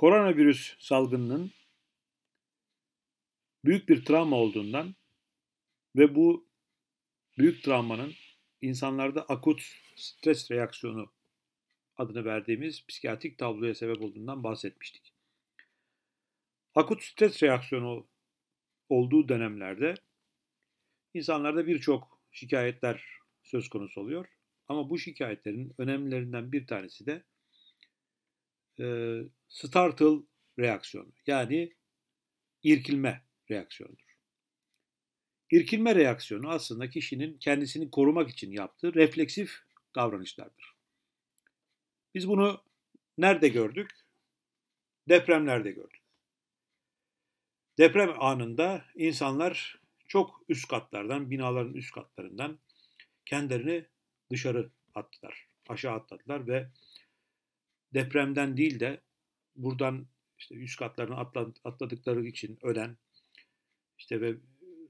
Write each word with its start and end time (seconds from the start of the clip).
koronavirüs 0.00 0.76
salgınının 0.78 1.50
büyük 3.64 3.88
bir 3.88 4.04
travma 4.04 4.36
olduğundan 4.36 4.94
ve 5.96 6.14
bu 6.14 6.48
büyük 7.38 7.64
travmanın 7.64 8.12
insanlarda 8.60 9.22
akut 9.22 9.62
stres 9.96 10.50
reaksiyonu 10.50 11.12
adını 11.96 12.24
verdiğimiz 12.24 12.86
psikiyatrik 12.86 13.38
tabloya 13.38 13.74
sebep 13.74 14.02
olduğundan 14.02 14.44
bahsetmiştik. 14.44 15.12
Akut 16.74 17.02
stres 17.02 17.42
reaksiyonu 17.42 18.06
olduğu 18.88 19.28
dönemlerde 19.28 19.94
insanlarda 21.14 21.66
birçok 21.66 22.20
şikayetler 22.32 23.04
söz 23.42 23.68
konusu 23.68 24.00
oluyor. 24.00 24.26
Ama 24.68 24.90
bu 24.90 24.98
şikayetlerin 24.98 25.74
önemlilerinden 25.78 26.52
bir 26.52 26.66
tanesi 26.66 27.06
de 27.06 27.24
startle 29.50 30.22
reaksiyonu 30.58 31.12
yani 31.26 31.72
irkilme 32.62 33.24
reaksiyonudur. 33.50 34.16
İrkilme 35.50 35.94
reaksiyonu 35.94 36.48
aslında 36.48 36.90
kişinin 36.90 37.38
kendisini 37.38 37.90
korumak 37.90 38.30
için 38.30 38.52
yaptığı 38.52 38.94
refleksif 38.94 39.62
davranışlardır. 39.94 40.74
Biz 42.14 42.28
bunu 42.28 42.64
nerede 43.18 43.48
gördük? 43.48 43.90
Depremlerde 45.08 45.70
gördük. 45.70 46.02
Deprem 47.78 48.22
anında 48.22 48.84
insanlar 48.94 49.80
çok 50.08 50.44
üst 50.48 50.68
katlardan, 50.68 51.30
binaların 51.30 51.74
üst 51.74 51.92
katlarından 51.92 52.58
kendilerini 53.26 53.86
dışarı 54.30 54.70
attılar, 54.94 55.48
aşağı 55.68 55.94
atladılar 55.94 56.46
ve 56.46 56.68
depremden 57.94 58.56
değil 58.56 58.80
de 58.80 59.00
buradan 59.56 60.08
işte 60.38 60.54
üst 60.54 60.78
katlarını 60.78 61.16
atladıkları 61.64 62.26
için 62.26 62.58
ölen 62.62 62.98
işte 63.98 64.20
ve 64.20 64.36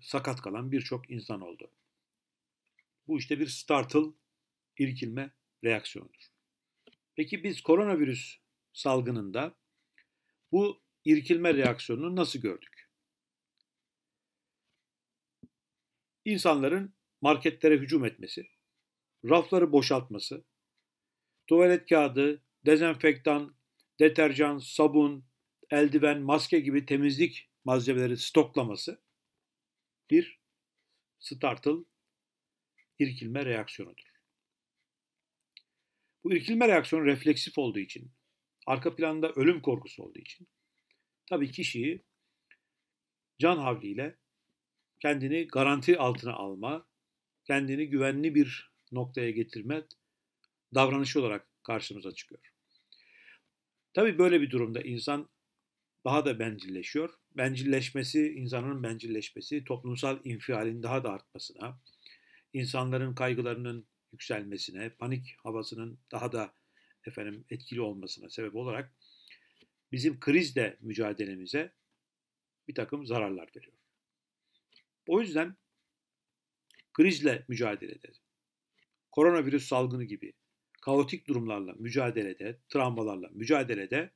sakat 0.00 0.42
kalan 0.42 0.72
birçok 0.72 1.10
insan 1.10 1.40
oldu. 1.40 1.70
Bu 3.06 3.18
işte 3.18 3.40
bir 3.40 3.46
startle 3.46 4.04
irkilme 4.78 5.34
reaksiyonudur. 5.64 6.28
Peki 7.16 7.44
biz 7.44 7.60
koronavirüs 7.60 8.38
salgınında 8.72 9.54
bu 10.52 10.82
irkilme 11.04 11.54
reaksiyonunu 11.54 12.16
nasıl 12.16 12.38
gördük? 12.38 12.90
İnsanların 16.24 16.94
marketlere 17.20 17.76
hücum 17.76 18.04
etmesi, 18.04 18.48
rafları 19.24 19.72
boşaltması, 19.72 20.44
tuvalet 21.46 21.88
kağıdı, 21.88 22.44
dezenfektan, 22.66 23.57
deterjan, 24.00 24.58
sabun, 24.58 25.24
eldiven, 25.70 26.20
maske 26.20 26.60
gibi 26.60 26.86
temizlik 26.86 27.50
malzemeleri 27.64 28.16
stoklaması 28.16 29.02
bir 30.10 30.40
startle 31.18 31.84
irkilme 32.98 33.44
reaksiyonudur. 33.44 34.08
Bu 36.24 36.32
irkilme 36.32 36.68
reaksiyonu 36.68 37.06
refleksif 37.06 37.58
olduğu 37.58 37.78
için, 37.78 38.12
arka 38.66 38.96
planda 38.96 39.32
ölüm 39.32 39.62
korkusu 39.62 40.02
olduğu 40.02 40.18
için 40.18 40.48
tabii 41.26 41.50
kişiyi 41.50 42.04
can 43.38 43.56
havliyle 43.56 44.18
kendini 45.00 45.46
garanti 45.46 45.98
altına 45.98 46.32
alma, 46.32 46.88
kendini 47.44 47.88
güvenli 47.88 48.34
bir 48.34 48.72
noktaya 48.92 49.30
getirme 49.30 49.82
davranışı 50.74 51.20
olarak 51.20 51.48
karşımıza 51.62 52.12
çıkıyor. 52.12 52.57
Tabii 53.94 54.18
böyle 54.18 54.40
bir 54.40 54.50
durumda 54.50 54.80
insan 54.80 55.28
daha 56.04 56.24
da 56.24 56.38
bencilleşiyor. 56.38 57.10
Bencilleşmesi, 57.36 58.32
insanın 58.32 58.82
bencilleşmesi 58.82 59.64
toplumsal 59.64 60.20
infialin 60.24 60.82
daha 60.82 61.04
da 61.04 61.10
artmasına, 61.12 61.80
insanların 62.52 63.14
kaygılarının 63.14 63.86
yükselmesine, 64.12 64.90
panik 64.90 65.36
havasının 65.38 65.98
daha 66.12 66.32
da 66.32 66.54
efendim 67.04 67.44
etkili 67.50 67.80
olmasına 67.80 68.30
sebep 68.30 68.54
olarak 68.56 68.92
bizim 69.92 70.20
krizle 70.20 70.76
mücadelemize 70.80 71.72
bir 72.68 72.74
takım 72.74 73.06
zararlar 73.06 73.48
veriyor. 73.56 73.76
O 75.06 75.20
yüzden 75.20 75.56
krizle 76.92 77.44
mücadelede, 77.48 78.12
koronavirüs 79.10 79.68
salgını 79.68 80.04
gibi 80.04 80.32
kaotik 80.88 81.28
durumlarla 81.28 81.74
mücadelede, 81.78 82.58
travmalarla 82.68 83.28
mücadelede 83.32 84.10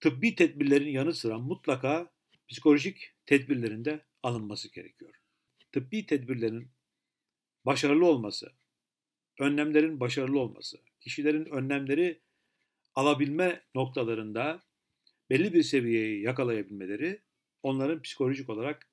tıbbi 0.00 0.34
tedbirlerin 0.34 0.90
yanı 0.90 1.14
sıra 1.14 1.38
mutlaka 1.38 2.12
psikolojik 2.48 3.14
tedbirlerin 3.26 3.84
de 3.84 4.04
alınması 4.22 4.72
gerekiyor. 4.72 5.14
Tıbbi 5.72 6.06
tedbirlerin 6.06 6.70
başarılı 7.66 8.06
olması, 8.06 8.52
önlemlerin 9.40 10.00
başarılı 10.00 10.40
olması, 10.40 10.78
kişilerin 11.00 11.44
önlemleri 11.44 12.22
alabilme 12.94 13.62
noktalarında 13.74 14.62
belli 15.30 15.54
bir 15.54 15.62
seviyeyi 15.62 16.22
yakalayabilmeleri 16.22 17.22
onların 17.62 18.02
psikolojik 18.02 18.50
olarak 18.50 18.90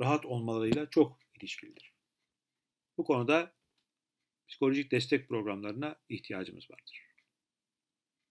rahat 0.00 0.26
olmalarıyla 0.26 0.90
çok 0.90 1.18
ilişkilidir. 1.34 1.92
Bu 2.96 3.04
konuda 3.04 3.57
psikolojik 4.48 4.90
destek 4.90 5.28
programlarına 5.28 5.96
ihtiyacımız 6.08 6.70
vardır. 6.70 7.07